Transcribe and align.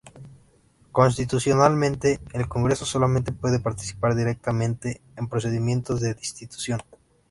Constitucionalmente, 0.91 2.21
el 2.33 2.47
Congreso 2.47 2.87
solamente 2.87 3.31
puede 3.31 3.59
participar 3.59 4.15
directamente 4.15 4.99
en 5.15 5.27
procedimientos 5.27 6.01
de 6.01 6.15
destitución. 6.15 6.81